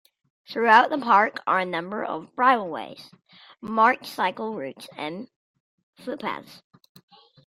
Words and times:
Throughout 0.49 0.89
the 0.89 0.97
park 0.97 1.43
are 1.45 1.59
a 1.59 1.65
number 1.65 2.03
of 2.03 2.33
bridleways, 2.35 3.11
marked 3.61 4.07
cycle 4.07 4.55
routes 4.55 4.87
and 4.97 5.27
footpaths. 5.95 6.63